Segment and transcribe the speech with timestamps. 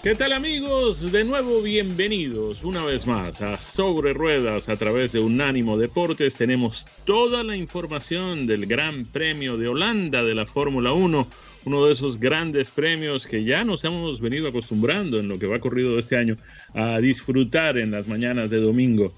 [0.00, 1.10] ¿Qué tal amigos?
[1.10, 6.36] De nuevo bienvenidos una vez más a Sobre Ruedas a través de Unánimo Deportes.
[6.36, 11.28] Tenemos toda la información del Gran Premio de Holanda de la Fórmula 1,
[11.64, 15.58] uno de esos grandes premios que ya nos hemos venido acostumbrando en lo que va
[15.58, 16.36] corrido este año
[16.74, 19.12] a disfrutar en las mañanas de domingo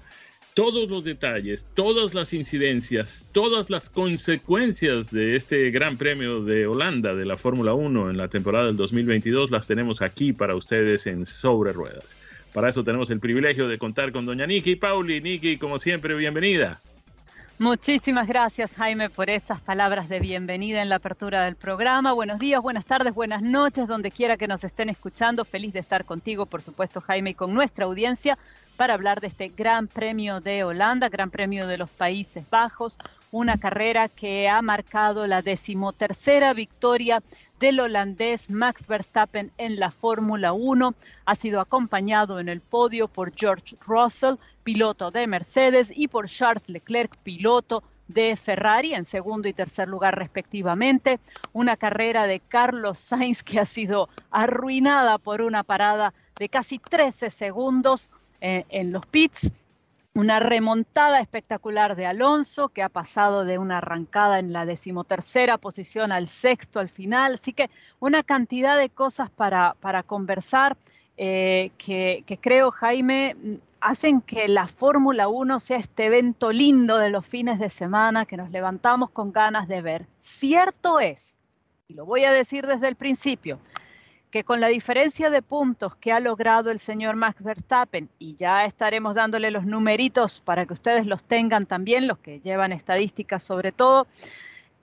[0.53, 7.15] todos los detalles, todas las incidencias, todas las consecuencias de este Gran Premio de Holanda
[7.15, 11.25] de la Fórmula 1 en la temporada del 2022 las tenemos aquí para ustedes en
[11.25, 12.17] Sobre Ruedas.
[12.53, 15.21] Para eso tenemos el privilegio de contar con doña Niki Pauli.
[15.21, 16.81] Niki, como siempre, bienvenida.
[17.59, 22.11] Muchísimas gracias Jaime por esas palabras de bienvenida en la apertura del programa.
[22.11, 25.45] Buenos días, buenas tardes, buenas noches, donde quiera que nos estén escuchando.
[25.45, 28.39] Feliz de estar contigo, por supuesto Jaime, y con nuestra audiencia
[28.81, 32.97] para hablar de este Gran Premio de Holanda, Gran Premio de los Países Bajos,
[33.29, 37.21] una carrera que ha marcado la decimotercera victoria
[37.59, 40.95] del holandés Max Verstappen en la Fórmula 1.
[41.25, 46.67] Ha sido acompañado en el podio por George Russell, piloto de Mercedes, y por Charles
[46.67, 51.19] Leclerc, piloto de Ferrari en segundo y tercer lugar respectivamente.
[51.53, 57.29] Una carrera de Carlos Sainz que ha sido arruinada por una parada de casi 13
[57.29, 58.09] segundos
[58.41, 59.51] eh, en los pits.
[60.13, 66.11] Una remontada espectacular de Alonso, que ha pasado de una arrancada en la decimotercera posición
[66.11, 67.35] al sexto al final.
[67.35, 67.69] Así que
[67.99, 70.75] una cantidad de cosas para, para conversar
[71.15, 73.37] eh, que, que creo, Jaime,
[73.79, 78.37] hacen que la Fórmula 1 sea este evento lindo de los fines de semana que
[78.37, 80.07] nos levantamos con ganas de ver.
[80.19, 81.39] Cierto es,
[81.87, 83.59] y lo voy a decir desde el principio,
[84.31, 88.65] que con la diferencia de puntos que ha logrado el señor Max Verstappen, y ya
[88.65, 93.71] estaremos dándole los numeritos para que ustedes los tengan también, los que llevan estadísticas sobre
[93.71, 94.07] todo,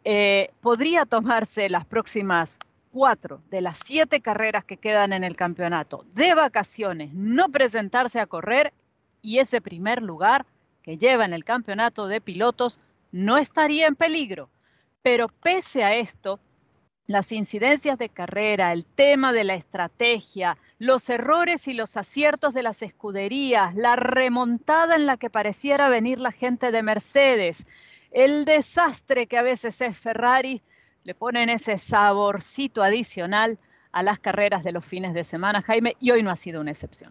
[0.04, 2.58] eh, podría tomarse las próximas
[2.92, 8.26] cuatro de las siete carreras que quedan en el campeonato de vacaciones, no presentarse a
[8.26, 8.72] correr
[9.22, 10.46] y ese primer lugar
[10.82, 12.78] que lleva en el campeonato de pilotos
[13.12, 14.50] no estaría en peligro.
[15.02, 16.40] Pero pese a esto,
[17.08, 22.62] las incidencias de carrera, el tema de la estrategia, los errores y los aciertos de
[22.62, 27.66] las escuderías, la remontada en la que pareciera venir la gente de Mercedes,
[28.10, 30.60] el desastre que a veces es Ferrari,
[31.02, 33.58] le ponen ese saborcito adicional
[33.90, 36.72] a las carreras de los fines de semana, Jaime, y hoy no ha sido una
[36.72, 37.10] excepción.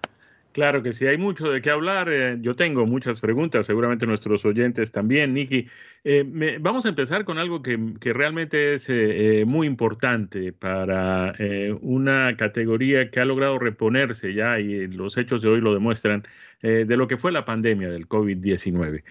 [0.57, 2.09] Claro que sí, hay mucho de qué hablar.
[2.09, 5.35] Eh, yo tengo muchas preguntas, seguramente nuestros oyentes también.
[5.35, 5.67] Nicky,
[6.03, 7.77] eh, vamos a empezar con algo que,
[8.11, 11.35] realmente es eh, muy importante para
[11.81, 16.23] una categoría que ha logrado reponerse ya, y los hechos de hoy lo demuestran,
[16.63, 19.03] de lo que fue la pandemia del COVID-19.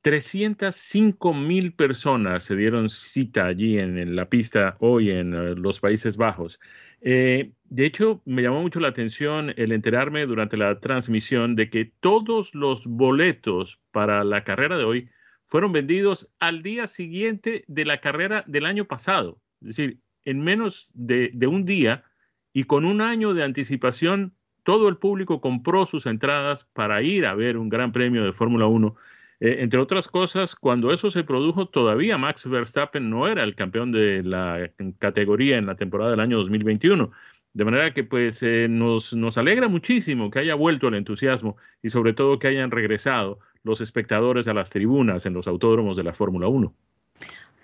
[0.00, 6.60] 305 mil personas se dieron cita allí en, la pista hoy en los Países Bajos.
[7.74, 12.54] De hecho, me llamó mucho la atención el enterarme durante la transmisión de que todos
[12.54, 15.10] los boletos para la carrera de hoy
[15.46, 19.40] fueron vendidos al día siguiente de la carrera del año pasado.
[19.60, 22.04] Es decir, en menos de, un día
[22.52, 27.34] y con un año de anticipación, todo el público compró sus entradas para ir a
[27.34, 28.94] ver un gran premio de Fórmula 1
[29.40, 33.90] eh, entre otras cosas, cuando eso se produjo, todavía Max Verstappen no era el campeón
[33.90, 34.70] de la
[35.00, 37.10] categoría en la temporada del año 2021.
[37.54, 41.90] De manera que pues eh, nos, nos alegra muchísimo que haya vuelto el entusiasmo y
[41.90, 46.12] sobre todo que hayan regresado los espectadores a las tribunas en los autódromos de la
[46.12, 46.74] Fórmula 1.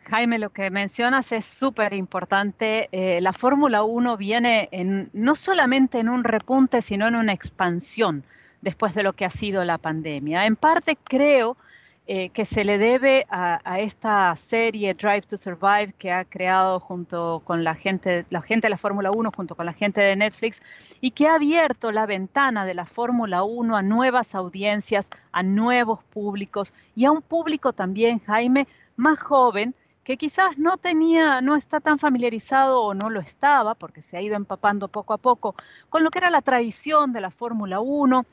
[0.05, 2.89] Jaime, lo que mencionas es súper importante.
[2.93, 8.25] Eh, la Fórmula 1 viene en, no solamente en un repunte, sino en una expansión
[8.61, 10.47] después de lo que ha sido la pandemia.
[10.47, 11.57] En parte creo
[12.13, 17.41] eh, que se le debe a, esta serie Drive to Survive que ha creado junto
[17.45, 20.61] con la gente, la gente de la Fórmula 1, junto con la gente de Netflix,
[21.01, 26.03] y que ha abierto la ventana de la Fórmula 1 a nuevas audiencias, a nuevos
[26.03, 28.67] públicos y a un público también, Jaime,
[28.97, 34.03] más joven que quizás no tenía, no está tan familiarizado o no lo estaba, porque
[34.03, 35.55] se ha ido empapando poco a poco,
[35.89, 38.27] con lo que era la tradición de la Fórmula 1,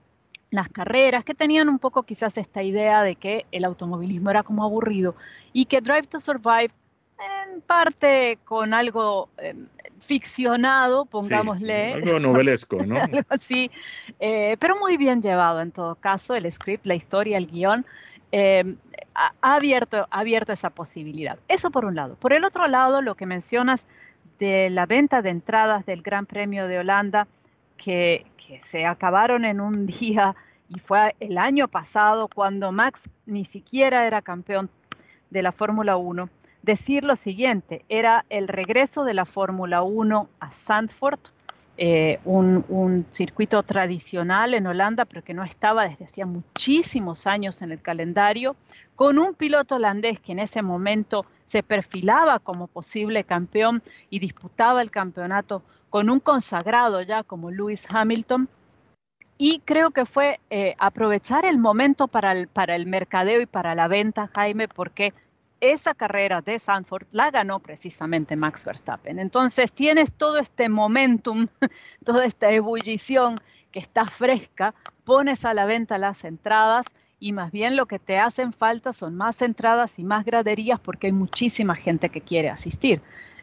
[0.50, 4.64] las carreras, que tenían un poco quizás esta idea de que el automovilismo era como
[4.64, 5.16] aburrido
[5.54, 6.70] y que Drive to Survive,
[7.50, 9.68] en parte con algo em,
[10.00, 11.94] ficcionado, pongámosle.
[11.94, 12.96] algo novelesco, ¿no?
[13.02, 13.72] algo así,
[14.20, 17.86] eh, pero muy bien llevado en todo caso, el script, la historia, el guion.
[18.32, 18.78] Em,
[19.16, 21.40] ha, abierto, ha abierto esa posibilidad.
[21.48, 22.16] Eso por un lado.
[22.16, 23.88] Por el otro lado, lo que mencionas
[24.38, 27.28] de la venta de entradas del Gran Premio de Holanda,
[27.78, 28.26] que,
[28.62, 30.36] se acabaron en un día
[30.70, 34.70] y fue el año pasado cuando Max ni siquiera era campeón
[35.30, 36.30] de la Fórmula 1,
[36.62, 41.20] decir lo siguiente, era el regreso de la Fórmula 1 a Sandford,
[41.80, 47.72] eh, un, circuito tradicional en Holanda, pero que no estaba desde hacía muchísimos años en
[47.72, 48.56] el calendario,
[48.96, 54.82] con un piloto holandés que en ese momento se perfilaba como posible campeón y disputaba
[54.82, 58.50] el campeonato con un consagrado ya como Lewis Hamilton.
[59.38, 63.76] Y creo que fue eh, aprovechar el momento para el, para el mercadeo y para
[63.76, 65.14] la venta, Jaime, porque
[65.60, 69.20] esa carrera de Sanford la ganó precisamente Max Verstappen.
[69.20, 71.48] Entonces tienes todo este momentum,
[72.06, 73.40] toda esta ebullición
[73.72, 74.74] que está fresca,
[75.04, 76.86] pones a la venta las entradas
[77.20, 81.08] y más bien lo que te hacen falta son más entradas y más graderías porque
[81.08, 83.02] hay muchísima gente que quiere asistir.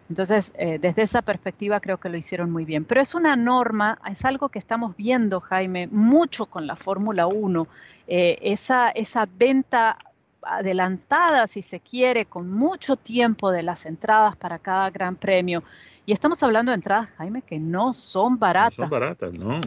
[0.08, 2.84] Entonces, eh, desde esa perspectiva creo que lo hicieron muy bien.
[2.84, 7.66] Pero es una norma, es algo que estamos viendo, Jaime, mucho con la Fórmula 1,
[8.06, 9.96] eh, esa, esa venta
[10.42, 15.62] adelantada, si se quiere, con mucho tiempo de las entradas para cada gran premio.
[16.04, 18.78] Y estamos hablando de entradas, Jaime, que no son baratas.
[18.78, 19.60] No son baratas, no.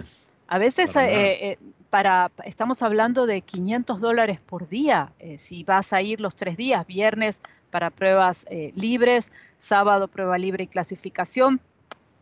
[0.50, 1.58] A veces eh,
[1.90, 5.12] para, estamos hablando de 500 dólares por día.
[5.38, 7.42] si vas a ir los tres días, viernes,
[7.72, 11.60] para pruebas eh, libres, sábado prueba libre y clasificación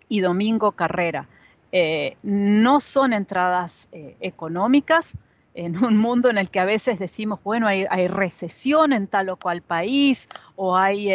[0.10, 1.28] y domingo carrera.
[1.72, 5.14] Eh, no son entradas eh, económicas
[5.54, 9.38] en un mundo en el que a veces decimos, bueno, hay, recesión en tal o
[9.38, 11.12] cual país o hay,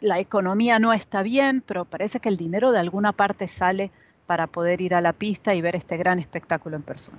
[0.00, 3.90] la economía no está bien, pero parece que el dinero de alguna parte sale
[4.26, 7.18] para poder ir a la pista y ver este gran espectáculo en persona.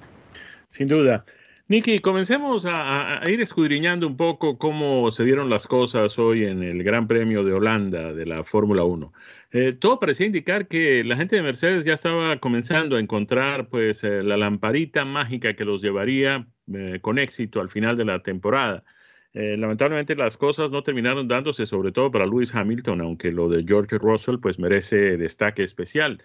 [0.67, 1.25] Sin duda.
[1.67, 6.83] Niki, comencemos a, ir escudriñando un poco cómo se dieron las cosas hoy en el
[6.83, 9.11] Gran Premio de Holanda de la Fórmula 1.
[9.51, 14.03] Eh, todo parecía indicar que la gente de Mercedes ya estaba comenzando a encontrar pues
[14.03, 18.83] eh, la lamparita mágica que los llevaría eh, con éxito al final de la temporada.
[19.33, 23.97] lamentablemente las cosas no terminaron dándose, sobre todo para Lewis Hamilton, aunque lo de George
[23.97, 26.21] Russell pues merece destaque especial.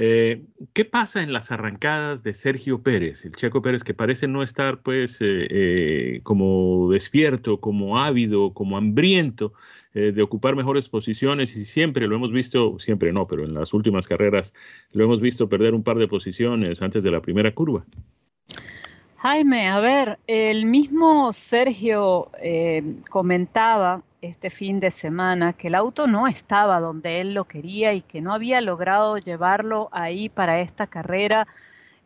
[0.00, 4.44] Eh, ¿Qué pasa en las arrancadas de Sergio Pérez, el Checo Pérez, que parece no
[4.44, 9.52] estar pues eh, eh, como despierto, como ávido, como hambriento
[9.94, 14.06] de ocupar mejores posiciones y siempre lo hemos visto, siempre no, pero en las últimas
[14.06, 14.54] carreras
[14.92, 17.84] lo hemos visto perder un par de posiciones antes de la primera curva?
[19.16, 22.30] Jaime, a ver, el mismo Sergio
[23.10, 28.02] comentaba este fin de semana que el auto no estaba donde él lo quería y
[28.02, 31.46] que no había logrado llevarlo ahí para esta carrera,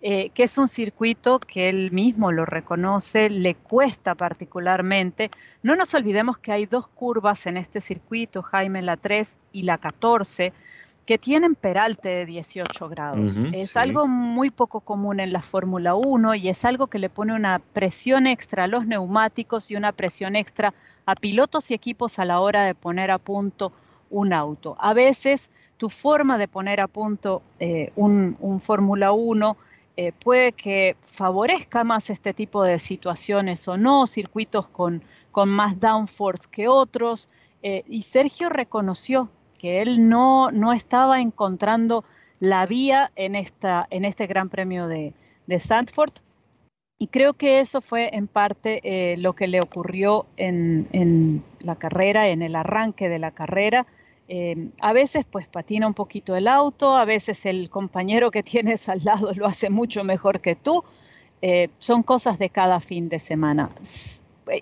[0.02, 5.31] eh, que es un circuito que él mismo lo reconoce, le cuesta particularmente.
[5.62, 9.78] No nos olvidemos que hay dos curvas en este circuito, Jaime, la 3 y la
[9.78, 10.52] 14
[11.06, 13.40] que tienen peralte de 18 grados.
[13.52, 17.34] es algo muy poco común en la Fórmula 1 y es algo que le pone
[17.34, 20.72] una presión extra a los neumáticos y una presión extra
[21.04, 23.72] a pilotos y equipos a la hora de poner a punto
[24.10, 24.76] un auto.
[24.78, 29.56] A veces tu forma de poner a punto eh, un, Fórmula 1
[29.96, 35.80] eh, puede que favorezca más este tipo de situaciones o no, circuitos con, con más
[35.80, 37.28] downforce que otros.
[37.64, 39.28] Eh, y Sergio reconoció
[39.62, 42.04] que él no, no estaba encontrando
[42.40, 45.14] la vía en, esta, en este Gran Premio de,
[45.46, 46.14] de Sandford.
[46.98, 52.28] Y creo que eso fue en parte eh, lo que le ocurrió en, la carrera,
[52.28, 53.86] en el arranque de la carrera.
[54.26, 58.88] Eh, a veces pues patina un poquito el auto, a veces el compañero que tienes
[58.88, 60.82] al lado lo hace mucho mejor que tú.
[61.40, 63.70] Eh, son cosas de cada fin de semana.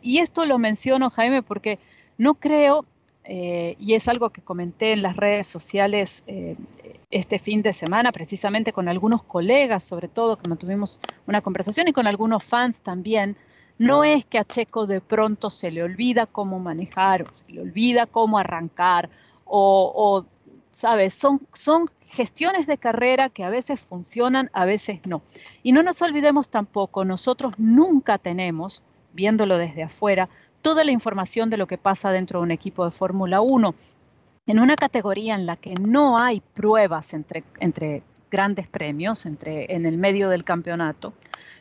[0.03, 1.79] Y esto lo menciono, Jaime, porque
[2.19, 2.85] no creo
[3.25, 6.57] eh, y es algo que comenté en las redes sociales eh,
[7.11, 11.93] este fin de semana, precisamente con algunos colegas, sobre todo, que mantuvimos una conversación y
[11.93, 13.37] con algunos fans también.
[13.79, 17.63] No es que a Checo de pronto se le olvida cómo manejar o se le
[17.63, 19.09] olvida cómo arrancar
[19.45, 20.25] o,
[20.71, 21.15] ¿sabes?
[21.15, 25.23] Son, son gestiones de carrera que a veces funcionan, a veces no.
[25.63, 30.29] Y no nos olvidemos tampoco, nosotros nunca tenemos, viéndolo desde afuera,
[30.63, 33.75] toda la información de lo que pasa dentro de un equipo de Fórmula 1.
[34.47, 37.45] En una categoría en la que no hay pruebas entre,
[38.31, 41.13] grandes premios entre, en el medio del campeonato,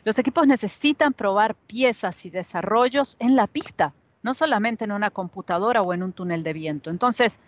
[0.04, 3.92] los equipos necesitan probar piezas y desarrollos en la pista,
[4.22, 6.90] no solamente en una computadora o en un túnel de viento.
[6.90, 7.38] Entonces,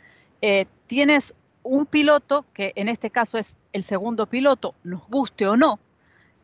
[0.42, 5.56] eh, tienes un piloto, que en este caso es el segundo piloto, nos guste o
[5.56, 5.78] no,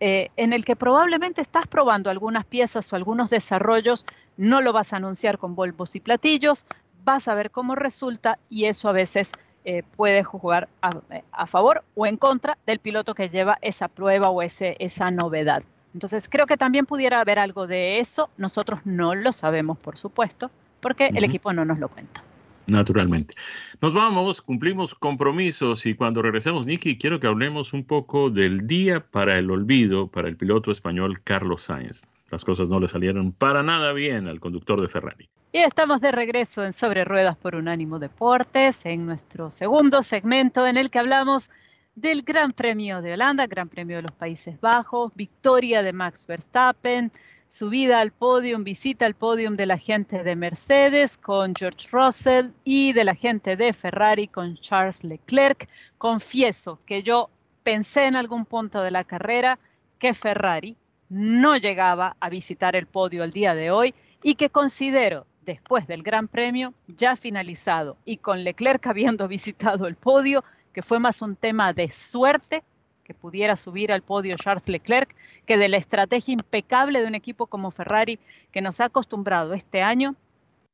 [0.01, 4.93] eh, en el que probablemente estás probando algunas piezas o algunos desarrollos, no lo vas
[4.93, 6.67] a anunciar con bolbos y platillos,
[7.05, 9.33] vas a ver cómo resulta y eso a veces
[9.65, 14.41] eh, puede jugar a, favor o en contra del piloto que lleva esa prueba o
[14.43, 15.63] ese, esa novedad.
[15.95, 18.31] Entonces creo que también pudiera haber algo de eso.
[18.37, 20.51] Nosotros no lo sabemos, por supuesto,
[20.81, 22.23] porque el equipo no nos lo cuenta.
[22.69, 23.35] Naturalmente.
[23.81, 29.01] Nos vamos, cumplimos compromisos y cuando regresemos, Nicky, quiero que hablemos un poco del día
[29.01, 32.03] para el olvido para el piloto español Carlos Sainz.
[32.31, 35.31] Las cosas no le salieron para nada bien al conductor de Ferrari.
[35.51, 40.77] Y estamos de regreso en Sobre Ruedas por Unánimo Deportes, en nuestro segundo segmento en
[40.77, 41.51] el que hablamos
[41.95, 47.11] del Gran Premio de Holanda, Gran Premio de los Países Bajos, victoria de Max Verstappen,
[47.49, 52.93] subida al podio, visita al podio de la gente de Mercedes con George Russell y
[52.93, 55.69] de la gente de Ferrari con Charles Leclerc.
[55.97, 57.31] Confieso que yo
[57.63, 59.59] pensé en algún punto de la carrera
[59.99, 60.77] que Ferrari
[61.09, 66.03] no llegaba a visitar el podio el día de hoy y que considero después del
[66.03, 71.35] Gran Premio ya finalizado y con Leclerc habiendo visitado el podio, que fue más un
[71.35, 72.63] tema de suerte
[73.09, 77.47] que pudiera subir al podio Charles Leclerc, que de la estrategia impecable de un equipo
[77.47, 78.19] como Ferrari,
[78.53, 80.15] que nos ha acostumbrado este año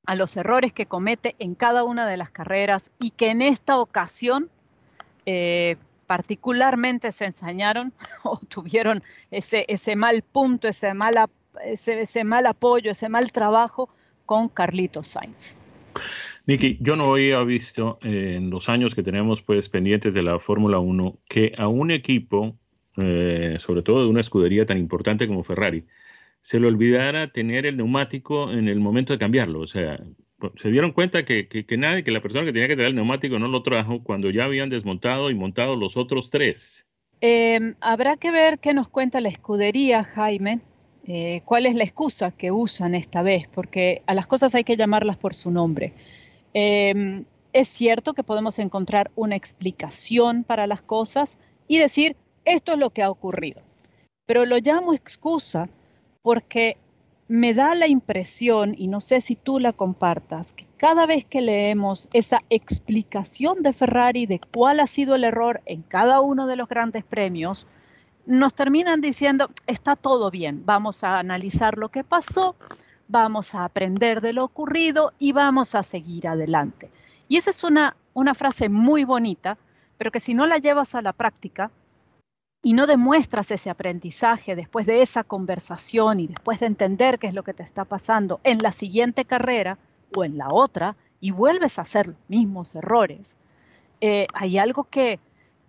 [0.05, 3.79] a los errores que comete en cada una de las carreras y que en esta
[3.79, 4.50] ocasión
[5.26, 5.76] eh,
[6.09, 7.93] particularmente se ensañaron
[8.25, 11.14] o tuvieron ese, ese mal punto, ese mal,
[11.64, 13.88] ese, ese mal apoyo, ese mal trabajo
[14.26, 15.57] con Carlitos Sainz.
[16.47, 20.79] Nicky, yo no había visto en los años que tenemos pues pendientes de la Fórmula
[20.79, 22.59] 1 que a un equipo,
[22.99, 25.87] eh, sobre todo de una escudería tan importante como Ferrari,
[26.43, 29.61] se le olvidara tener el neumático en el momento de cambiarlo.
[29.61, 29.99] O sea,
[30.57, 31.49] se dieron cuenta que,
[31.79, 34.45] nadie, que la persona que tenía que traer el neumático no lo trajo cuando ya
[34.45, 36.87] habían desmontado y montado los otros tres.
[37.23, 40.61] Em, habrá que ver qué nos cuenta la escudería, Jaime,
[41.07, 44.77] eh, cuál es la excusa que usan esta vez, porque a las cosas hay que
[44.77, 45.95] llamarlas por su nombre.
[46.55, 52.79] Em, es cierto que podemos encontrar una explicación para las cosas y decir, esto es
[52.79, 53.61] lo que ha ocurrido.
[54.27, 55.69] Pero lo llamo excusa
[56.23, 56.79] porque
[57.29, 61.41] me da la impresión, y no sé si tú la compartas, que cada vez que
[61.41, 66.57] leemos esa explicación de Ferrari de cuál ha sido el error en cada uno de
[66.57, 67.67] los grandes premios,
[68.27, 72.57] nos terminan diciendo, está todo bien, vamos a analizar lo que pasó,
[73.09, 76.91] vamos a aprender de lo ocurrido y vamos a seguir adelante.
[77.29, 79.59] Y esa es una, una frase muy bonita,
[79.99, 81.71] pero que si no la llevas a la práctica
[82.63, 87.35] y no demuestras ese aprendizaje después de esa conversación y después de entender qué es
[87.35, 89.79] lo que te está pasando en la siguiente carrera
[90.17, 93.37] o en la otra y vuelves a hacer los mismos errores,
[94.01, 95.21] eh, hay algo que,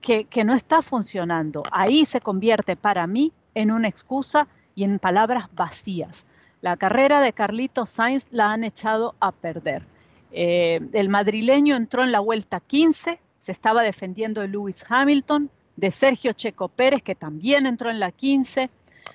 [0.02, 1.64] que, que no está funcionando.
[1.72, 6.26] Ahí se convierte para mí en una excusa y en palabras vacías.
[6.66, 9.86] La carrera de Carlito Sainz la han echado a perder.
[10.32, 15.92] Eh, el madrileño entró en la vuelta 15, se estaba defendiendo de Lewis Hamilton, de
[15.92, 18.72] Sergio Checo Pérez, que también entró en la 15,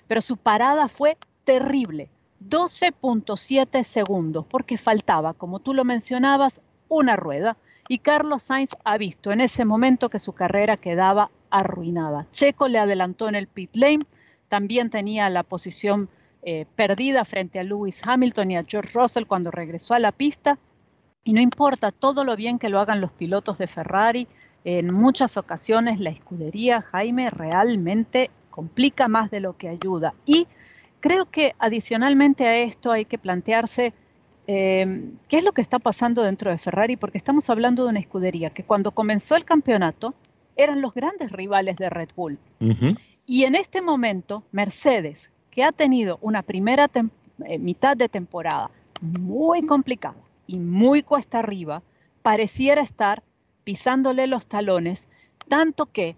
[0.06, 2.08] pero su parada fue terrible,
[2.48, 7.56] 12.7 segundos, porque faltaba, como tú lo mencionabas, una rueda.
[7.88, 12.28] Y Carlos Sainz ha visto en ese momento que su carrera quedaba arruinada.
[12.30, 14.04] Checo le adelantó en el pit lane,
[14.48, 16.08] también tenía la posición
[16.42, 20.58] eh, perdida frente a Lewis Hamilton y a George Russell cuando regresó a la pista.
[21.24, 24.26] Y no importa todo lo bien que lo hagan los pilotos de Ferrari,
[24.64, 30.14] en muchas ocasiones la escudería Jaime realmente complica más de lo que ayuda.
[30.26, 30.46] Y
[31.00, 33.94] creo que adicionalmente a esto hay que plantearse
[34.46, 38.00] eh, qué es lo que está pasando dentro de Ferrari, porque estamos hablando de una
[38.00, 40.14] escudería que cuando comenzó el campeonato
[40.56, 42.38] eran los grandes rivales de Red Bull.
[43.26, 49.62] Y en este momento, Mercedes, que ha tenido una primera eh, mitad de temporada muy
[49.66, 51.82] complicada y muy cuesta arriba,
[52.22, 53.22] pareciera estar
[53.64, 55.08] pisándole los talones,
[55.48, 56.16] tanto que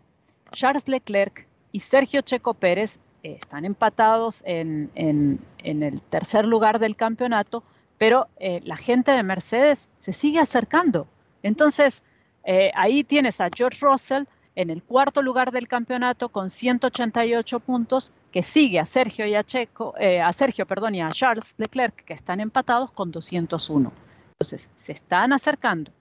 [0.53, 7.63] Charles Leclerc y Sergio Checo Pérez están empatados en, el tercer lugar del campeonato,
[7.99, 11.07] pero eh, la gente de Mercedes se sigue acercando.
[11.43, 12.03] Entonces,
[12.45, 14.25] eh, ahí tienes a George Russell
[14.57, 19.45] en el cuarto lugar del campeonato con 188 puntos, que sigue a Sergio y a
[19.45, 23.93] Checo, eh, a Sergio, perdón, y a Charles Leclerc, que están empatados con 201.
[24.33, 25.93] Entonces, se están acercando.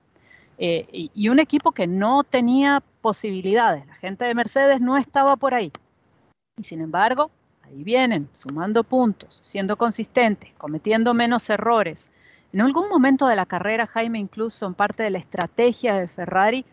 [0.57, 3.87] y, un equipo que no tenía posibilidades.
[3.87, 5.71] La gente de Mercedes no estaba por ahí.
[6.57, 7.31] Y sin embargo,
[7.63, 12.11] ahí vienen, sumando puntos, siendo consistentes, cometiendo menos errores.
[12.53, 16.65] En algún momento de la carrera, Jaime, incluso en parte de la estrategia de Ferrari,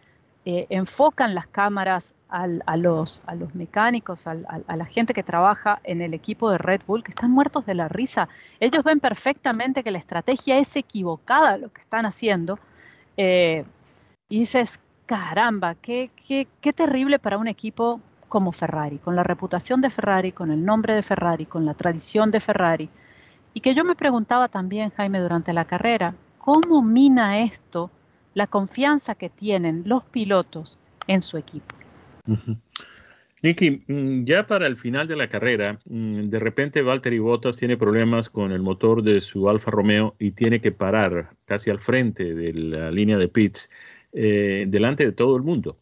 [0.44, 3.22] eh, enfocan las cámaras a, los,
[3.54, 7.64] mecánicos, a la gente que trabaja en el equipo de Red Bull, que están muertos
[7.66, 8.28] de la risa.
[8.60, 12.58] Ellos ven perfectamente que la estrategia es equivocada lo que están haciendo.
[13.16, 13.64] Eh,
[14.28, 16.10] y dices, caramba, qué
[16.74, 21.02] terrible para un equipo como Ferrari, con la reputación de Ferrari, con el nombre de
[21.02, 22.90] Ferrari, con la tradición de Ferrari.
[23.54, 27.90] Y que yo me preguntaba también, Jaime, durante la carrera, ¿cómo mina esto
[28.34, 31.74] la confianza que tienen los pilotos en su equipo?
[33.42, 37.76] Nicky, mm, ya para el final de la carrera, mm, de repente Valtteri Bottas tiene
[37.76, 42.34] problemas con el motor de su Alfa Romeo y tiene que parar casi al frente
[42.34, 43.70] de la línea de pits,
[44.12, 45.78] eh, delante de todo el mundo.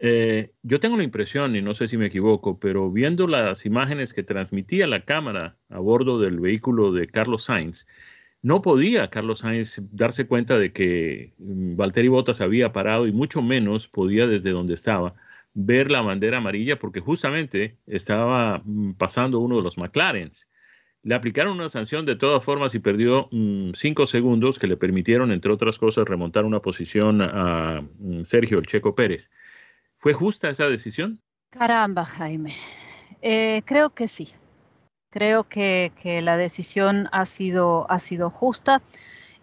[0.00, 4.12] Eh, yo tengo la impresión, y no sé si me equivoco, pero viendo las imágenes
[4.12, 7.86] que transmitía la cámara a bordo del vehículo de Carlos Sainz,
[8.42, 13.42] no podía Carlos Sainz darse cuenta de que mm, Valtteri Bottas había parado y mucho
[13.42, 15.14] menos podía desde donde estaba
[15.54, 20.48] ver la bandera amarilla porque justamente estaba mm, pasando uno de los McLarens.
[21.02, 25.32] Le aplicaron una sanción de todas formas y perdió mm, cinco segundos que le permitieron,
[25.32, 27.82] entre otras cosas, remontar una posición a
[28.24, 29.30] Sergio El Checo Pérez.
[29.96, 31.20] ¿Fue justa esa decisión?
[31.50, 32.52] Caramba, Jaime.
[33.22, 34.28] Eh, creo que sí.
[35.10, 35.90] Creo que,
[36.22, 38.82] la decisión ha sido, ha sido justa.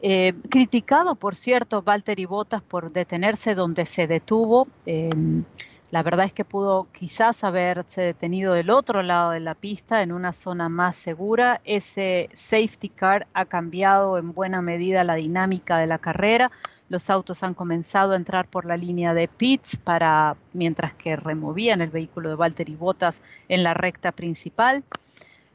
[0.02, 4.68] Eh, criticado, por cierto, Walter y Botas por detenerse donde se detuvo.
[4.86, 5.44] Em,
[5.92, 10.12] la verdad es que pudo quizás haberse detenido del otro lado de la pista, en
[10.12, 11.62] una zona más segura.
[11.64, 16.52] Ese safety car ha cambiado en buena medida la dinámica de la carrera.
[16.90, 21.82] Los autos han comenzado a entrar por la línea de pits para mientras que removían
[21.82, 24.84] el vehículo de Valtteri Bottas en la recta principal.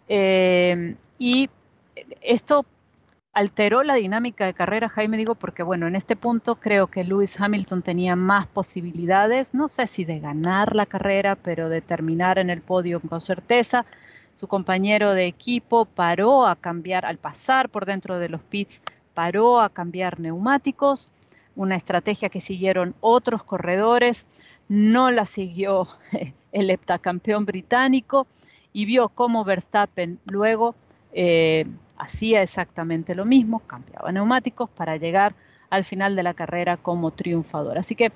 [0.08, 1.50] Eh, y
[2.20, 2.64] esto
[3.32, 7.40] alteró la dinámica de carrera, Jaime, digo, porque bueno, en este punto creo que Lewis
[7.40, 12.50] Hamilton tenía más posibilidades, no sé si de ganar la carrera, pero de terminar en
[12.50, 13.86] el podio con certeza.
[14.34, 18.82] Su compañero de equipo paró a cambiar, al pasar por dentro de los pits,
[19.14, 21.10] paró a cambiar neumáticos
[21.56, 24.28] una estrategia que siguieron otros corredores,
[24.68, 25.86] no la siguió
[26.52, 28.26] el heptacampeón británico
[28.72, 30.74] y vio cómo Verstappen luego
[31.12, 31.66] eh,
[32.00, 35.34] hacía exactamente lo mismo, cambiaba neumáticos para llegar
[35.68, 37.78] al final de la carrera como triunfador.
[37.78, 38.10] Así que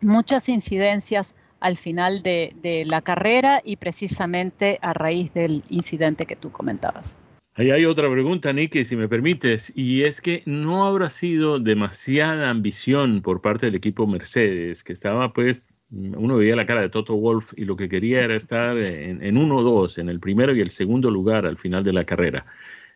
[0.00, 6.52] muchas incidencias al final de la carrera y precisamente a raíz del incidente que tú
[6.52, 7.16] comentabas.
[7.58, 12.50] Ahí hay otra pregunta, Nicky, si me permites, y es que no habrá sido demasiada
[12.50, 17.16] ambición por parte del equipo Mercedes, que estaba pues, uno veía la cara de Toto
[17.16, 20.54] Wolf y lo que quería era estar en, en uno o dos, en el primero
[20.54, 22.44] y el segundo lugar al final de la carrera.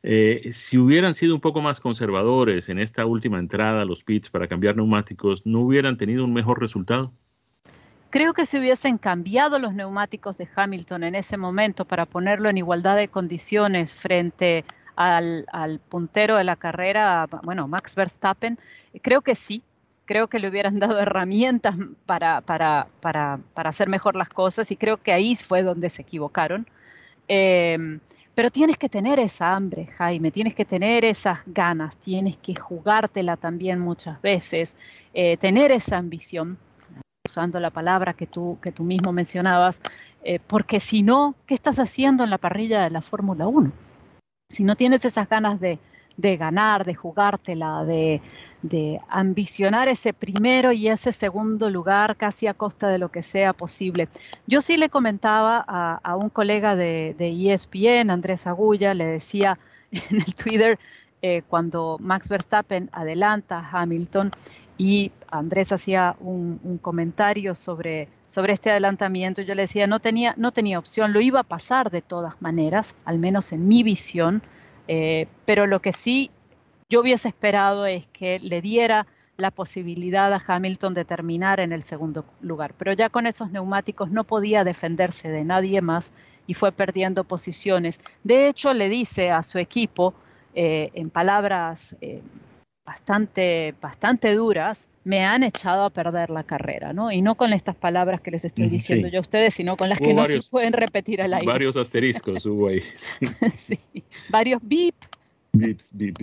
[0.03, 4.31] Eh, si hubieran sido un poco más conservadores en esta última entrada a los pits
[4.31, 7.13] para cambiar neumáticos, ¿no hubieran tenido un mejor resultado?
[8.09, 12.59] Creo que si hubiesen cambiado los neumáticos de Hamilton en ese momento para ponerlo en
[12.59, 14.65] igualdad de condiciones frente
[14.97, 18.59] al, puntero de la carrera, bueno, Max Verstappen,
[19.01, 19.63] creo que sí,
[20.07, 24.77] creo que le hubieran dado herramientas para, para, para, para, hacer mejor las cosas y
[24.77, 26.67] creo que ahí fue donde se equivocaron.
[27.29, 28.01] Em,
[28.41, 33.37] pero tienes que tener esa hambre, Jaime, tienes que tener esas ganas, tienes que jugártela
[33.37, 34.79] también muchas veces,
[35.13, 36.57] eh, tener esa ambición
[37.27, 39.83] usando la palabra que tú, que tú mismo mencionabas,
[40.25, 43.73] eh, porque si no, ¿qué estás haciendo en la parrilla de la Fórmula 1?
[44.49, 45.79] Si no tienes esas ganas de,
[46.39, 48.23] ganar, de jugártela, de,
[48.63, 53.53] de, ambicionar ese primero y ese segundo lugar casi a costa de lo que sea
[53.53, 54.09] posible.
[54.47, 59.59] Yo sí le comentaba a, un colega de, de, ESPN, Andrés Agulla, le decía
[60.11, 60.79] en el Twitter,
[61.23, 64.31] eh, cuando Max Verstappen adelanta a Hamilton,
[64.81, 69.43] y Andrés hacía un, comentario sobre, sobre este adelantamiento.
[69.43, 72.95] Yo le decía, no tenía, no tenía opción, lo iba a pasar de todas maneras,
[73.05, 74.41] al menos en mi visión,
[74.89, 76.31] eh, pero lo que sí
[76.91, 81.83] yo hubiese esperado es que le diera la posibilidad a Hamilton de terminar en el
[81.83, 82.75] segundo lugar.
[82.77, 86.13] Pero ya con esos neumáticos no podía defenderse de nadie más
[86.47, 88.01] y fue perdiendo posiciones.
[88.23, 90.15] De hecho, le dice a su equipo,
[90.55, 92.21] eh, en palabras eh,
[92.85, 97.13] bastante, bastante duras, me han echado a perder la carrera, ¿no?
[97.13, 99.99] Y no con estas palabras que les estoy diciendo yo a ustedes, sino con las
[99.99, 101.47] que no se pueden repetir al aire.
[101.47, 102.83] Varios asteriscos hubo ahí.
[103.57, 103.79] sí,
[104.29, 104.97] varios beep.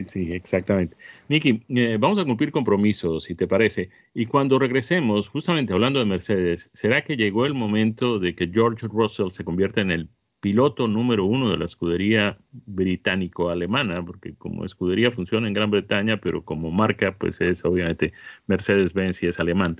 [0.05, 0.95] Sí, exactamente.
[1.27, 3.89] Nicky, eh, vamos a cumplir compromisos, si te parece.
[4.13, 8.87] Y cuando regresemos, justamente hablando de Mercedes, ¿será que llegó el momento de que George
[8.87, 10.09] Russell se convierta en el
[10.39, 16.45] piloto número uno de la escudería británico-alemana, porque como escudería funciona en Gran Bretaña, pero
[16.45, 18.13] como marca, pues es obviamente
[18.47, 19.77] Mercedes-Benz y es alemán.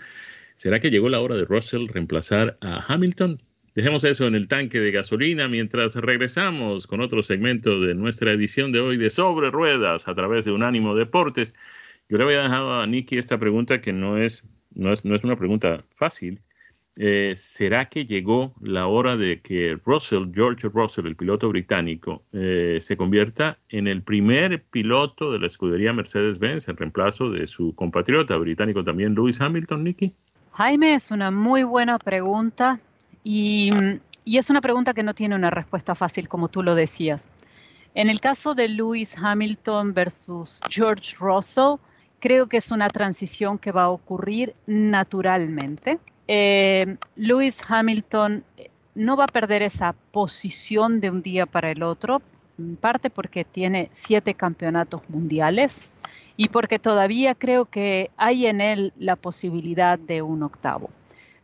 [0.55, 3.38] ¿Será que llegó la hora de Russell reemplazar a Hamilton?
[3.77, 8.71] Dejemos eso en el tanque de gasolina mientras regresamos con otro segmento de nuestra edición
[8.71, 11.53] de hoy de Sobre Ruedas a través de Unánimo Deportes.
[12.09, 15.23] Yo le había dejado a Nicky esta pregunta que no es, no es, no es
[15.23, 16.41] una pregunta fácil
[16.95, 22.79] eh, ¿será que llegó la hora de que Russell, George Russell, el piloto británico, eh,
[22.81, 28.37] se convierta en el primer piloto de la escudería Mercedes-Benz en reemplazo de su compatriota
[28.37, 30.15] británico también, Lewis Hamilton, Nicky?
[30.53, 32.79] Jaime, es una muy buena pregunta
[33.29, 37.29] y, es una pregunta que no tiene una respuesta fácil, como tú lo decías.
[37.95, 41.75] En el caso de Lewis Hamilton versus George Russell,
[42.19, 49.15] creo que es una transición que va a ocurrir naturalmente eh, Lewis Hamilton eh, no
[49.15, 52.21] va a perder esa posición de un día para el otro,
[52.57, 55.87] en parte porque tiene siete campeonatos mundiales
[56.35, 60.89] y porque todavía creo que hay en él la posibilidad de un octavo.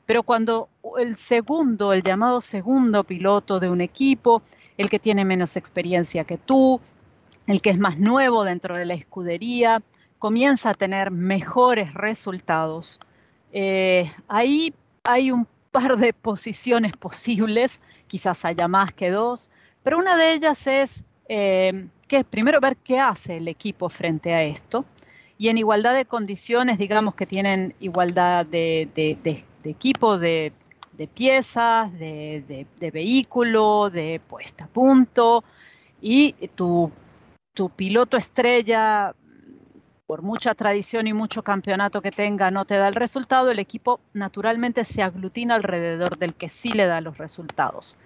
[0.05, 4.41] Pero cuando el segundo, el llamado segundo piloto de un equipo,
[4.77, 6.81] el que tiene menos experiencia que tú,
[7.47, 9.81] el que es más nuevo dentro de la escudería,
[10.19, 12.99] comienza a tener mejores resultados,
[13.51, 19.49] eh, ahí hay un par de posiciones posibles, quizás haya más que dos,
[19.83, 24.43] pero una de ellas es eh, que primero ver qué hace el equipo frente a
[24.43, 24.85] esto
[25.37, 28.89] y en igualdad de condiciones, digamos que tienen igualdad de,
[29.63, 30.53] equipo, de,
[31.13, 35.43] piezas, de, vehículo, de puesta a punto
[36.01, 36.91] y tu,
[37.53, 39.15] tu piloto estrella
[40.05, 43.99] por mucha tradición y mucho campeonato que tenga, no te da el resultado, el equipo
[44.13, 47.97] naturalmente se aglutina alrededor del que sí le da los resultados.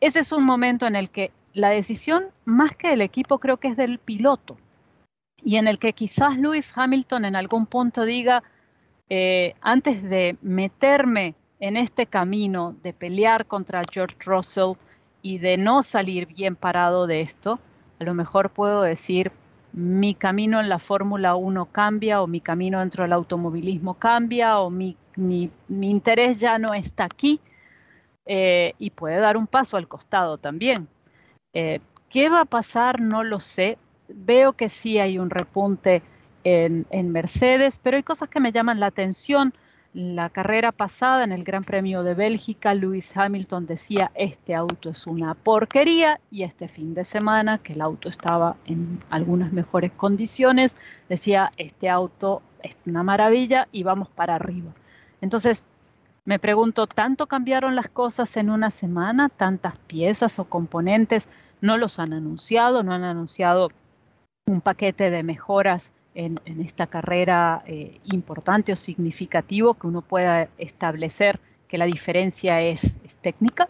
[0.00, 3.68] Ese es un momento en el que la decisión, más que del equipo, creo que
[3.68, 4.58] es del piloto.
[5.42, 8.42] Y en el que quizás Lewis Hamilton en algún punto diga,
[9.08, 14.74] eh, antes de meterme en este camino de pelear contra George Russell
[15.22, 17.58] y de no salir bien parado de esto,
[17.98, 19.32] a lo mejor puedo decir,
[19.72, 24.70] mi camino en la Fórmula 1 cambia o mi camino dentro del automovilismo cambia o
[24.70, 24.96] mi,
[25.68, 27.40] interés ya no está aquí
[28.24, 30.88] eh, y puede dar un paso al costado también.
[31.52, 33.00] Eh, ¿Qué va a pasar?
[33.00, 33.78] No lo sé.
[34.08, 36.02] Veo que sí hay un repunte
[36.44, 39.52] en, en Mercedes, pero hay cosas que me llaman la atención
[39.94, 45.06] la carrera pasada en el Gran Premio de Bélgica, Lewis Hamilton decía, este auto es
[45.06, 50.76] una porquería y este fin de semana, que el auto estaba en algunas mejores condiciones,
[51.08, 54.72] decía, este auto es una maravilla y vamos para arriba.
[55.22, 55.66] Entonces,
[56.26, 59.30] me pregunto, ¿tanto cambiaron las cosas en una semana?
[59.30, 61.28] ¿Tantas piezas o componentes
[61.62, 62.82] no los han anunciado?
[62.82, 63.70] ¿No han anunciado
[64.48, 71.38] un paquete de mejoras en, esta carrera eh, importante o significativo que uno pueda establecer
[71.68, 73.68] que la diferencia es, técnica.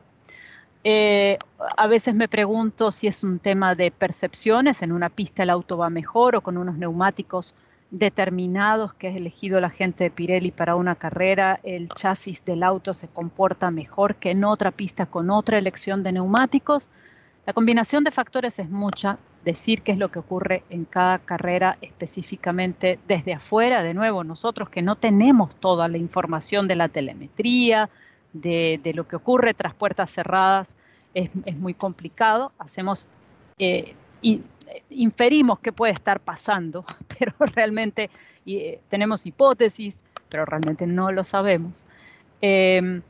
[0.85, 1.37] Eh,
[1.77, 5.77] a veces me pregunto si es un tema de percepciones, en una pista el auto
[5.77, 7.55] va mejor o con unos neumáticos
[7.91, 12.95] determinados que ha elegido la gente de Pirelli para una carrera, el chasis del auto
[12.95, 16.89] se comporta mejor que en otra pista con otra elección de neumáticos.
[17.47, 21.79] La combinación de factores es mucha decir qué es lo que ocurre en cada carrera
[21.81, 27.89] específicamente desde afuera, de nuevo, nosotros que no tenemos toda la información de la telemetría,
[28.35, 30.77] de, lo que ocurre tras puertas cerradas,
[31.15, 32.53] es, muy complicado.
[32.59, 33.09] Hacemos,
[33.59, 33.95] eh,
[34.91, 36.85] inferimos qué puede estar pasando,
[37.19, 38.11] pero realmente
[38.45, 41.87] eh, tenemos hipótesis, pero realmente no lo sabemos.
[42.43, 43.01] Em,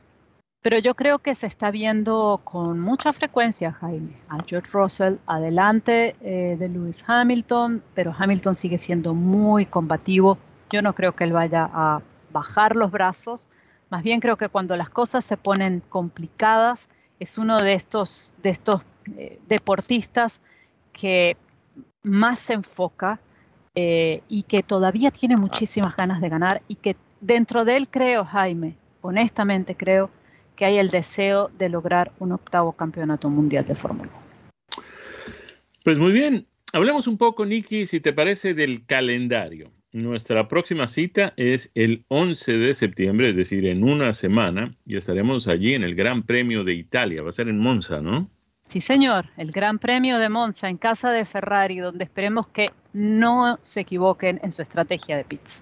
[0.61, 6.15] pero yo creo que se está viendo con mucha frecuencia, Jaime, a George Russell adelante
[6.21, 10.37] eh, de Lewis Hamilton, pero Hamilton sigue siendo muy combativo.
[10.69, 13.49] Yo no creo que él vaya a bajar los brazos.
[13.89, 18.49] Más bien creo que cuando las cosas se ponen complicadas, es uno de estos, de
[18.49, 18.81] estos
[19.17, 20.41] eh, deportistas
[20.91, 21.37] que
[22.03, 23.19] más se enfoca
[23.75, 28.25] eh, y que todavía tiene muchísimas ganas de ganar y que dentro de él creo,
[28.25, 30.09] Jaime, honestamente creo
[30.59, 34.11] que hay el deseo de lograr un octavo campeonato mundial de Fórmula
[34.75, 34.83] 1.
[35.85, 39.71] Pues muy bien, hablemos un poco, Nicky, si te parece, del calendario.
[39.93, 45.47] Nuestra próxima cita es el 11 de septiembre, es decir, en una semana, y estaremos
[45.47, 47.23] allí en el Gran Premio de Italia.
[47.23, 48.29] Va a ser en Monza, ¿no?
[48.67, 53.57] Sí, señor, el Gran Premio de Monza en casa de Ferrari, donde esperemos que no
[53.61, 55.61] se equivoquen en su estrategia de pits.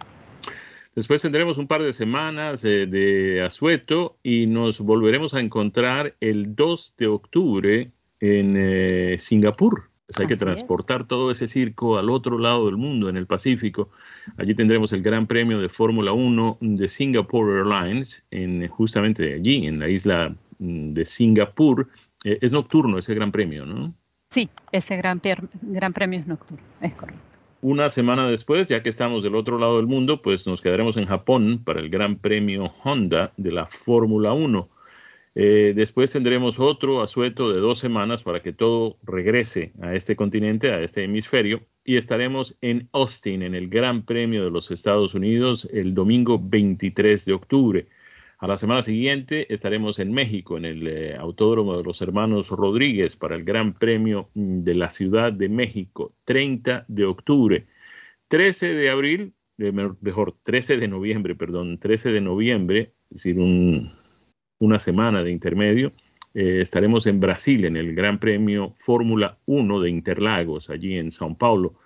[0.97, 6.95] Después tendremos un par de semanas de asueto y nos volveremos a encontrar el 2
[6.97, 9.91] de octubre en eh, Singapur.
[10.07, 13.91] Pues hay que transportar todo ese circo al otro lado del mundo, en el Pacífico.
[14.38, 19.77] Allí tendremos el Gran Premio de Fórmula 1 de Singapore Airlines, en, justamente allí, en
[19.77, 21.89] la isla mm, de Singapur
[22.23, 23.93] eh, es nocturno ese Gran Premio, ¿no?
[24.31, 25.21] Sí, ese gran,
[25.62, 27.26] gran Premio es nocturno, es correcto.
[27.61, 31.07] Una semana después, ya que estamos del otro lado del mundo, pues nos quedaremos en
[31.07, 34.69] Japón para el Gran Premio Honda de la Fórmula 1.
[35.33, 40.71] Eh, después tendremos otro asueto de dos semanas para que todo regrese a este continente,
[40.71, 45.67] a este hemisferio, y estaremos en Austin, en el Gran Premio de los Estados Unidos,
[45.73, 47.87] el domingo 23 de octubre.
[48.39, 53.15] A la semana siguiente estaremos en México, en el eh, Autódromo de los Hermanos Rodríguez,
[53.15, 57.65] para el Gran Premio mm, de la Ciudad de México, 30 de octubre.
[58.28, 59.71] 13 de abril, eh,
[60.02, 63.38] mejor, 13 de noviembre, perdón, 13 de noviembre, es decir,
[64.60, 65.93] una semana de intermedio,
[66.36, 71.36] eh, estaremos en Brasil, en el Gran Premio Fórmula 1 de Interlagos, allí en São
[71.36, 71.80] Paulo.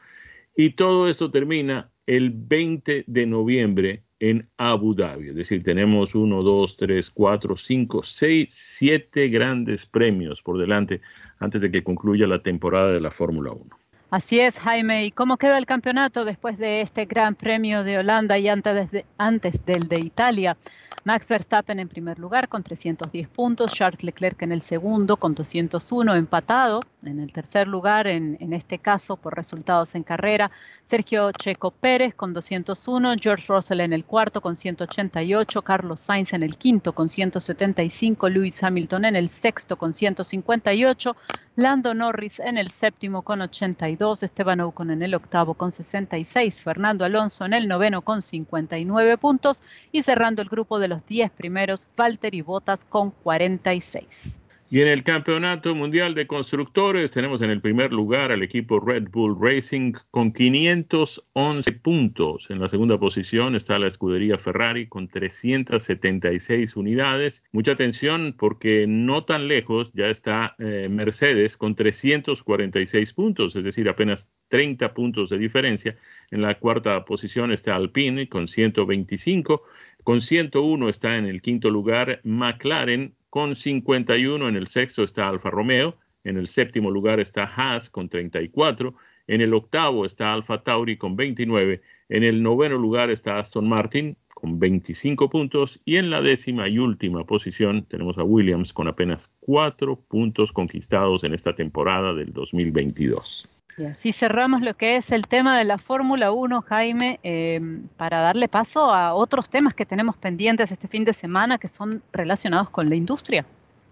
[0.54, 5.30] Y todo esto termina el 20 de noviembre en Abu Dhabi.
[5.30, 11.02] Es decir, tenemos uno, dos, tres, cuatro, cinco, seis, siete grandes premios por delante
[11.40, 13.81] antes de que concluya la temporada de la Fórmula 1.
[14.12, 15.06] Así es, Jaime.
[15.06, 19.66] ¿Y cómo queda el campeonato después de este Gran Premio de Holanda y antes, antes
[19.66, 20.58] del de Italia?
[21.06, 26.14] Max Verstappen en primer lugar con 310 puntos, Charles Leclerc en el segundo con 201,
[26.14, 30.52] empatado en el tercer lugar, en, en este caso por resultados en carrera,
[30.84, 36.44] Sergio Checo Pérez con 201, George Russell en el cuarto con 188, Carlos Sainz en
[36.44, 41.16] el quinto con 175, Lewis Hamilton en el sexto con 158,
[41.56, 47.06] Lando Norris en el séptimo con 82, Esteban Ocon en el octavo con 66, Fernando
[47.06, 49.62] Alonso en el noveno con 59 puntos
[49.92, 54.42] y cerrando el grupo de los 10 primeros, Valtteri Bottas con 46.
[54.74, 59.10] Y en el Campeonato Mundial de Constructores tenemos en el primer lugar al equipo Red
[59.12, 62.50] Bull Racing con 511 puntos.
[62.50, 67.44] En la segunda posición está la escudería Ferrari con 376 unidades.
[67.52, 73.90] Mucha atención porque no tan lejos ya está eh, Mercedes con 346 puntos, es decir,
[73.90, 75.98] apenas 30 puntos de diferencia.
[76.30, 79.64] En la cuarta posición está Alpine con 125.
[80.06, 84.48] Con 101 está en el quinto lugar McLaren con 51.
[84.48, 85.98] En el sexto está Alfa Romeo.
[86.24, 88.94] En el séptimo lugar está Haas con 34.
[89.26, 91.82] En el octavo está Alfa Tauri con 29.
[92.10, 95.82] En el noveno lugar está Aston Martin con 25 puntos.
[95.86, 101.24] Y en la décima y última posición tenemos a Williams con apenas 4 puntos conquistados
[101.24, 103.48] en esta temporada del 2022.
[103.78, 108.20] Y así cerramos lo que es el tema de la Fórmula 1, Jaime, em, para
[108.20, 112.70] darle paso a otros temas que tenemos pendientes este fin de semana que son relacionados
[112.70, 113.46] con la industria.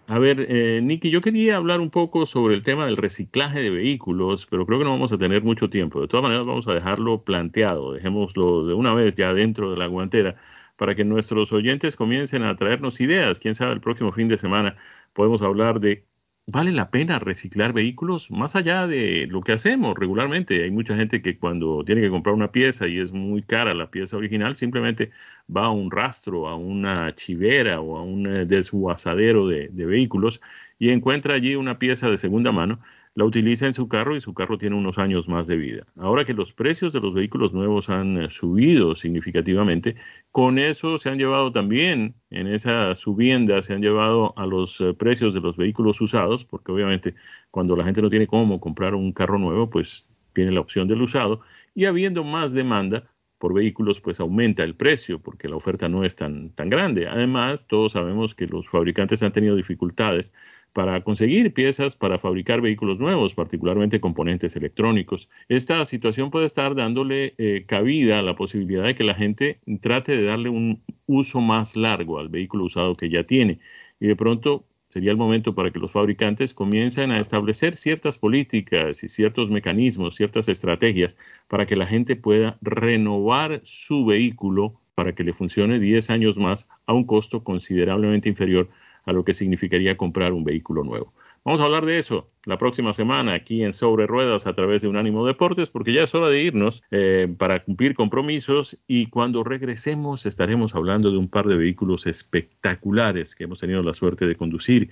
[0.07, 3.69] A ver, eh, Nicky, yo quería hablar un poco sobre el tema del reciclaje de
[3.69, 6.01] vehículos, pero creo que no vamos a tener mucho tiempo.
[6.01, 9.85] De todas maneras, vamos a dejarlo planteado, dejémoslo de una vez ya dentro de la
[9.85, 10.35] guantera
[10.77, 13.39] para que nuestros oyentes comiencen a traernos ideas.
[13.39, 14.77] Quién sabe, el próximo fin de semana
[15.13, 16.05] podemos hablar de
[16.51, 20.63] ¿Vale la pena reciclar vehículos más allá de lo que hacemos regularmente?
[20.63, 23.91] Hay mucha gente que cuando tiene que comprar una pieza y es muy cara la
[23.91, 25.11] pieza original, simplemente
[25.55, 30.41] va a un rastro, a una chivera o a un eh, desguazadero de, de vehículos
[30.79, 32.79] y encuentra allí una pieza de segunda mano
[33.19, 35.85] la utiliza en su carro y su carro tiene unos años más de vida.
[35.97, 39.97] Ahora que los precios de los vehículos nuevos han eh, subido significativamente,
[40.31, 44.93] con eso se han llevado también, en esa subienda, se han llevado a los eh,
[44.93, 47.13] precios de los vehículos usados, porque obviamente
[47.51, 51.01] cuando la gente no tiene cómo comprar un carro nuevo, pues tiene la opción del
[51.01, 51.41] usado,
[51.75, 53.03] y habiendo más demanda,
[53.39, 57.07] por vehículos, pues aumenta el precio porque la oferta no es tan, tan grande.
[57.07, 60.33] Además, todos sabemos que los fabricantes han tenido dificultades
[60.73, 65.29] para conseguir piezas para fabricar vehículos nuevos, particularmente componentes electrónicos.
[65.47, 70.15] Esta situación puede estar dándole eh, cabida a la posibilidad de que la gente trate
[70.15, 73.59] de darle un uso más largo al vehículo usado que ya tiene
[73.99, 79.03] y de pronto sería el momento para que los fabricantes comiencen a establecer ciertas políticas
[79.03, 85.23] y ciertos mecanismos, ciertas estrategias para que la gente pueda renovar su vehículo para que
[85.23, 88.69] le funcione 10 años más a un costo considerablemente inferior
[89.05, 91.13] a lo que significaría comprar un vehículo nuevo.
[91.45, 94.89] Vamos a hablar de eso la próxima semana aquí en Sobre Ruedas a través de
[94.89, 100.25] Unánimo Deportes, porque ya es hora de irnos eh, para cumplir compromisos y cuando regresemos
[100.25, 104.89] estaremos hablando de un par de vehículos espectaculares que hemos tenido la suerte de conducir.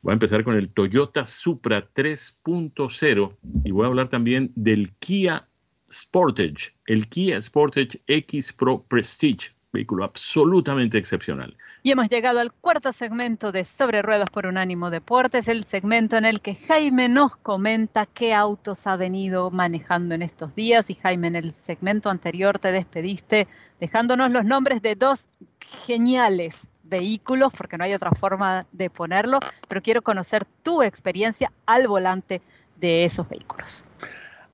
[0.00, 5.48] Voy a empezar con el Toyota Supra 3.0 y voy a hablar también del Kia
[5.90, 11.54] Sportage, el Kia Sportage X Pro Prestige vehículo absolutamente excepcional.
[11.82, 16.24] Y hemos llegado al cuarto segmento de Sobre Ruedas por Unánimo Deportes, el segmento en
[16.24, 20.88] el que Jaime nos comenta qué autos ha venido manejando en estos días.
[20.88, 23.46] Y Jaime, en el segmento anterior te despediste
[23.80, 25.28] dejándonos los nombres de dos
[25.60, 31.86] geniales vehículos, porque no hay otra forma de ponerlo, pero quiero conocer tu experiencia al
[31.88, 32.40] volante
[32.76, 33.84] de esos vehículos.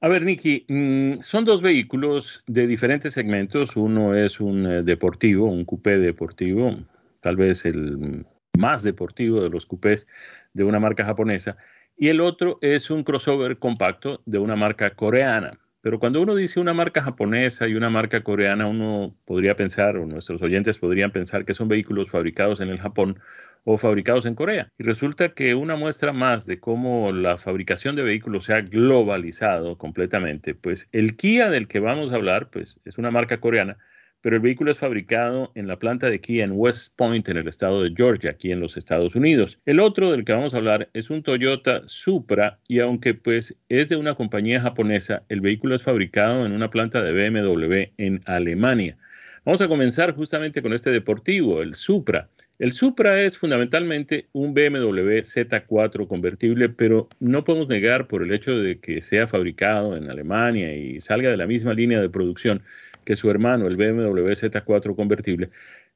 [0.02, 3.76] A ver, Nicky, mm, son dos vehículos de diferentes segmentos.
[3.76, 6.74] Uno es un eh, deportivo, un coupé deportivo,
[7.20, 8.24] tal vez el
[8.58, 10.06] más deportivo de los coupés
[10.54, 11.58] de una marca japonesa.
[11.98, 15.58] Y el otro es un crossover compacto de una marca coreana.
[15.82, 20.06] Pero cuando uno dice una marca japonesa y una marca coreana, uno podría pensar, o
[20.06, 23.18] nuestros oyentes podrían pensar que son vehículos fabricados en el Japón
[23.64, 24.70] o fabricados en Corea.
[24.78, 29.78] Y resulta que una muestra más de cómo la fabricación de vehículos se ha globalizado
[29.78, 33.78] completamente, pues el Kia del que vamos a hablar, pues es una marca coreana,
[34.22, 37.48] pero el vehículo es fabricado en la planta de Kia en West Point, en el
[37.48, 39.58] estado de Georgia, aquí en los Estados Unidos.
[39.64, 43.88] El otro del que vamos a hablar es un Toyota Supra y aunque pues es
[43.88, 48.98] de una compañía japonesa, el vehículo es fabricado en una planta de BMW en Alemania.
[49.44, 52.28] Vamos a comenzar justamente con este deportivo, el Supra.
[52.60, 58.54] El Supra es fundamentalmente un BMW Z4 convertible, pero no podemos negar por el hecho
[58.58, 62.62] de que sea fabricado en Alemania y salga de la misma línea de producción
[63.06, 65.48] que su hermano, el BMW Z4 convertible,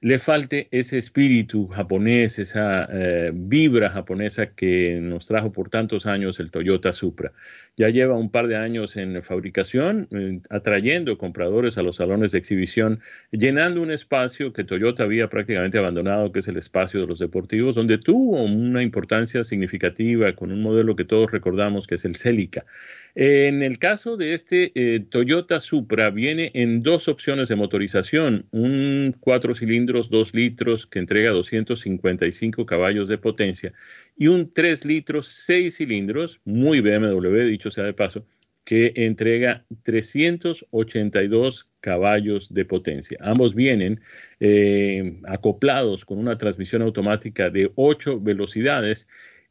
[0.05, 6.41] le falte ese espíritu japonés, esa eh, vibra japonesa que nos trajo por tantos años
[6.41, 7.33] el Toyota Supra.
[7.79, 12.39] Ya lleva un par de años en fabricación, eh, atrayendo compradores a los salones de
[12.39, 17.19] exhibición, llenando un espacio que Toyota había prácticamente abandonado, que es el espacio de los
[17.19, 22.17] deportivos, donde tuvo una importancia significativa con un modelo que todos recordamos, que es el
[22.17, 22.67] Celica.
[23.17, 29.15] En el caso de este eh, Toyota Supra, viene en dos opciones de motorización, un
[29.21, 33.73] cuatro cilindros, dos litros, que entrega 255 caballos de potencia,
[34.17, 38.27] y un 3 litros, 6 cilindros, muy BMW, dicho sea de paso,
[38.65, 43.19] que entrega 382 caballos de potencia.
[43.21, 44.01] Ambos vienen
[44.41, 49.07] eh, acoplados con una transmisión automática de 8 velocidades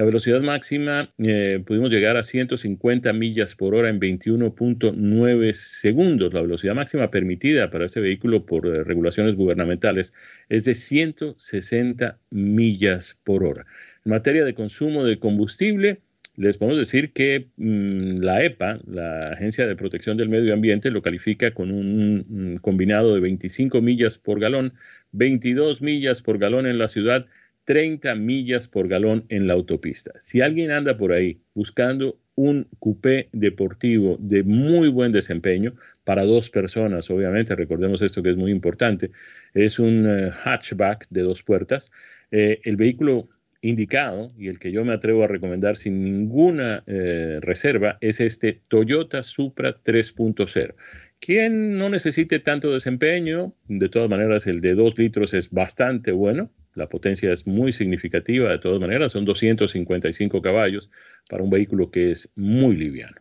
[0.00, 6.32] La velocidad máxima eh, pudimos llegar a 150 millas por hora en 21.9 segundos.
[6.32, 10.14] La velocidad máxima permitida para este vehículo por eh, regulaciones gubernamentales
[10.48, 13.66] es de 160 millas por hora.
[14.06, 16.00] En materia de consumo de combustible,
[16.34, 21.02] les podemos decir que mm, la EPA, la Agencia de Protección del Medio Ambiente, lo
[21.02, 24.72] califica con un combinado de 25 millas por galón,
[25.12, 27.26] 22 millas por galón en la ciudad
[27.70, 30.10] 30 millas por galón en la autopista.
[30.18, 36.50] Si alguien anda por ahí buscando un coupé deportivo de muy buen desempeño para dos
[36.50, 39.12] personas, obviamente, recordemos esto que es muy importante,
[39.54, 41.92] es un eh, hatchback de dos puertas.
[42.32, 43.28] Eh, el vehículo
[43.62, 48.62] indicado y el que yo me atrevo a recomendar sin ninguna eh, reserva es este
[48.66, 50.74] Toyota Supra 3.0.
[51.20, 56.50] Quien no necesite tanto desempeño, de todas maneras el de 2 litros es bastante bueno,
[56.74, 60.90] la potencia es muy significativa, de todas maneras, son 255 caballos
[61.28, 63.16] para un vehículo que es muy liviano.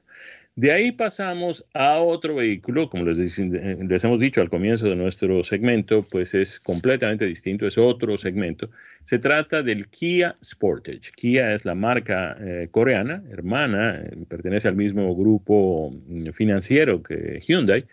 [0.59, 5.41] De ahí pasamos a otro vehículo, como les, les, hemos dicho al comienzo de nuestro
[5.41, 8.69] segmento, pues es completamente distinto, es otro segmento.
[9.03, 11.11] Se trata del Kia Sportage.
[11.15, 17.39] Kia es la marca eh, coreana, hermana, eh, pertenece al mismo grupo mm, financiero que
[17.39, 17.85] Hyundai.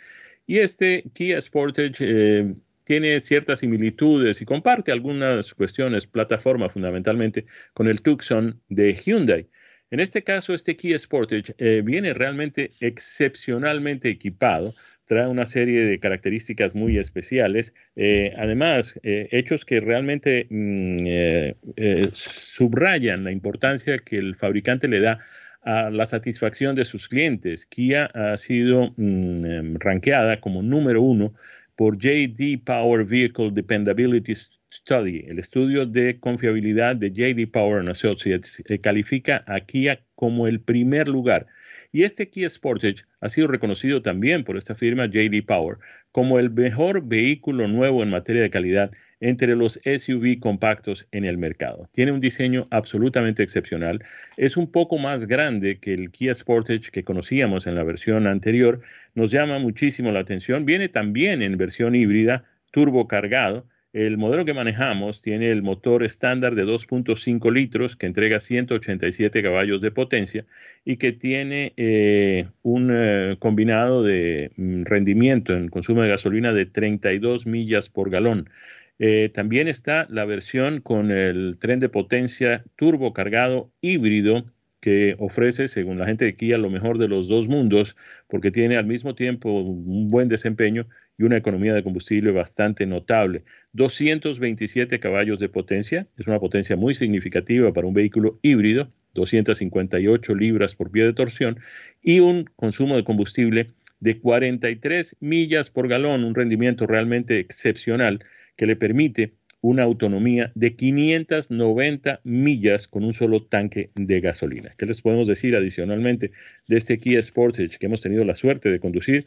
[0.48, 2.52] Y este Kia Sportage eh,
[2.86, 9.48] tiene ciertas similitudes y comparte algunas cuestiones, plataforma fundamentalmente, con el Tucson de Hyundai.
[9.90, 14.72] En este caso, este Kia Sportage eh, viene realmente excepcionalmente equipado,
[15.04, 23.24] trae una serie de características muy especiales, eh, además, eh, hechos que realmente mm, subrayan
[23.24, 25.18] la importancia que el fabricante le da
[25.62, 27.66] a la satisfacción de sus clientes.
[27.66, 31.34] Kia ha sido mm, rankeada como número uno
[31.76, 39.44] por JD Power Vehicle Dependability Study, el estudio de confiabilidad de JD Power Associates, califica
[39.46, 41.46] a Kia como el primer lugar.
[41.92, 45.78] Y este Kia Sportage ha sido reconocido también por esta firma JD Power
[46.12, 51.38] como el mejor vehículo nuevo en materia de calidad entre los SUV compactos en el
[51.38, 51.88] mercado.
[51.92, 54.04] Tiene un diseño absolutamente excepcional.
[54.36, 58.80] Es un poco más grande que el Kia Sportage que conocíamos en la versión anterior.
[59.14, 60.66] Nos llama muchísimo la atención.
[60.66, 63.66] Viene también en versión híbrida, turbo cargado
[63.96, 69.80] el modelo que manejamos tiene el motor estándar de 2.5 litros que entrega 187 caballos
[69.80, 70.44] de potencia
[70.84, 76.66] y que tiene eh, un eh, combinado de mm, rendimiento en consumo de gasolina de
[76.66, 78.50] 32 millas por galón.
[78.98, 84.44] Eh, también está la versión con el tren de potencia turbo cargado híbrido
[84.80, 87.96] que ofrece, según la gente de Kia, lo mejor de los dos mundos,
[88.28, 90.86] porque tiene al mismo tiempo un buen desempeño
[91.18, 93.44] y una economía de combustible bastante notable.
[93.72, 100.74] 227 caballos de potencia, es una potencia muy significativa para un vehículo híbrido, 258 libras
[100.74, 101.58] por pie de torsión,
[102.02, 108.20] y un consumo de combustible de 43 millas por galón, un rendimiento realmente excepcional
[108.56, 114.74] que le permite una autonomía de 590 millas con un solo tanque de gasolina.
[114.78, 116.30] ¿Qué les podemos decir adicionalmente
[116.68, 119.26] de este Kia Sportage que hemos tenido la suerte de conducir?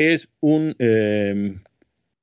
[0.00, 1.58] Es un eh,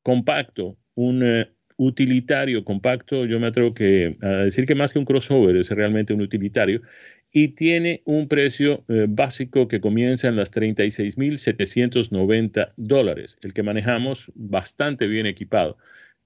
[0.02, 5.06] compacto, un eh, utilitario compacto, yo me atrevo que, a decir que más que un
[5.06, 6.82] crossover es realmente un utilitario.
[7.32, 14.32] Y tiene un precio eh, básico que comienza en las 36.790 dólares, el que manejamos
[14.34, 15.78] bastante bien equipado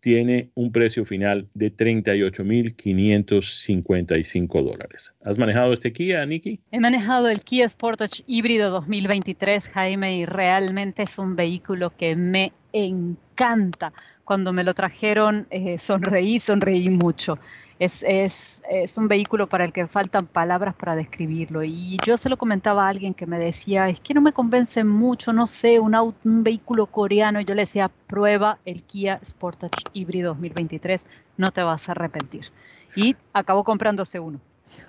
[0.01, 5.13] tiene un precio final de 38.555 dólares.
[5.23, 6.59] ¿Has manejado este Kia, Nikki?
[6.71, 12.51] He manejado el Kia Sportage híbrido 2023, Jaime, y realmente es un vehículo que me
[12.73, 13.93] encanta.
[14.23, 17.37] Cuando me lo trajeron, eh, sonreí, sonreí mucho.
[17.79, 21.63] Es, es, es, un vehículo para el que faltan palabras para describirlo.
[21.63, 24.83] Y yo se lo comentaba a alguien que me decía, es que no me convence
[24.83, 27.41] mucho, no sé, un, un vehículo coreano.
[27.41, 31.07] Y yo le decía, prueba el Kia Sportage híbrido 2023,
[31.37, 32.51] no te vas a arrepentir.
[32.95, 34.39] Y acabó comprándose uno.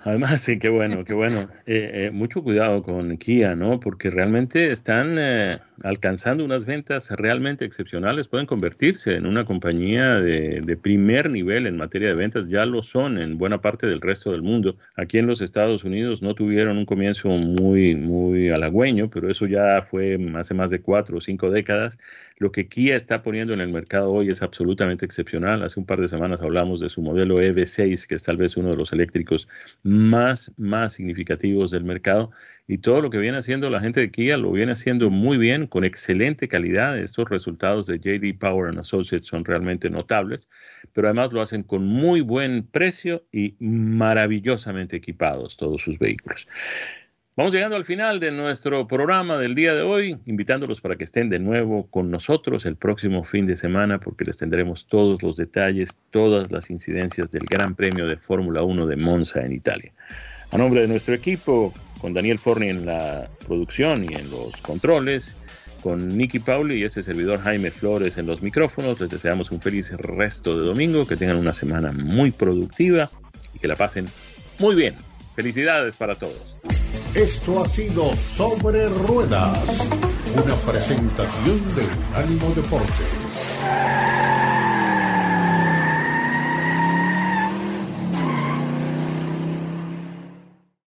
[0.05, 1.49] Además, sí, qué bueno, qué bueno.
[1.65, 3.79] Eh, eh, mucho cuidado con Kia, ¿no?
[3.79, 8.27] Porque realmente están eh, alcanzando unas ventas realmente excepcionales.
[8.27, 12.49] Pueden convertirse en una compañía de, primer nivel en materia de ventas.
[12.49, 14.75] Ya lo son en buena parte del resto del mundo.
[14.95, 19.87] Aquí en los Estados Unidos no tuvieron un comienzo muy, muy halagüeño, pero eso ya
[19.89, 21.97] fue hace más de cuatro o cinco décadas.
[22.37, 25.63] Lo que Kia está poniendo en el mercado hoy es absolutamente excepcional.
[25.63, 28.71] Hace un par de semanas hablamos de su modelo EV6, que es tal vez uno
[28.71, 29.47] de los eléctricos
[29.81, 32.31] más, más significativos del mercado.
[32.67, 35.67] Y todo lo que viene haciendo la gente de Kia lo viene haciendo muy bien,
[35.67, 36.97] con excelente calidad.
[36.97, 40.47] Estos resultados de JD Power and Associates son realmente notables,
[40.93, 46.47] pero además lo hacen con muy buen precio y maravillosamente equipados todos sus vehículos.
[47.35, 51.29] Vamos llegando al final de nuestro programa del día de hoy, invitándolos para que estén
[51.29, 55.97] de nuevo con nosotros el próximo fin de semana, porque les tendremos todos los detalles,
[56.11, 59.91] todas las incidencias del Gran Premio de Fórmula 1 de Monza en Italia.
[60.51, 65.35] A nombre de nuestro equipo, con Daniel Forni en la producción y en los controles,
[65.81, 69.89] con Nicky Pauli y ese servidor Jaime Flores en los micrófonos, les deseamos un feliz
[69.97, 73.09] resto de domingo, que tengan una semana muy productiva
[73.55, 74.05] y que la pasen
[74.59, 74.93] muy bien.
[75.35, 76.82] Felicidades para todos.
[77.15, 79.87] Esto ha sido Sobre Ruedas,
[80.33, 84.12] una presentación de Unánimo Deportes.